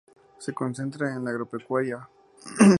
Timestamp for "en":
1.13-1.23